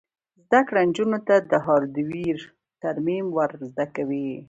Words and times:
زده 0.45 0.59
کړه 0.67 0.81
نجونو 0.89 1.19
ته 1.27 1.35
د 1.51 1.53
هارډویر 1.65 2.37
ترمیم 2.83 3.25
ور 3.37 3.51
زده 3.71 3.85
کوي. 3.95 4.29